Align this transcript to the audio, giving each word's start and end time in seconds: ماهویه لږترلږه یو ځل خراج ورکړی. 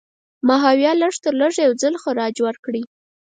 ماهویه 0.47 0.91
لږترلږه 1.01 1.61
یو 1.67 1.73
ځل 1.81 1.93
خراج 2.03 2.35
ورکړی. 2.41 2.83